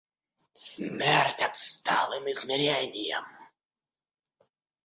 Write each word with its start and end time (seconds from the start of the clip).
Смерть 0.65 1.41
отсталым 1.47 2.25
измереньям! 2.31 3.25